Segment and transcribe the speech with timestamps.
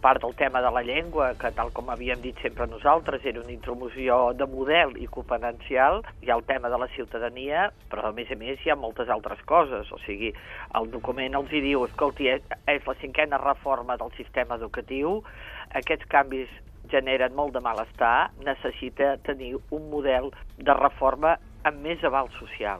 [0.00, 3.54] part del tema de la llengua, que tal com havíem dit sempre nosaltres, era una
[3.54, 8.30] intromissió de model i competencial, hi ha el tema de la ciutadania, però a més
[8.30, 10.32] a més hi ha moltes altres coses, o sigui,
[10.78, 15.22] el document els hi diu, escolti, és la cinquena reforma del sistema educatiu,
[15.82, 16.52] aquests canvis
[16.92, 21.36] generen molt de malestar, necessita tenir un model de reforma
[21.68, 22.76] amb més aval social.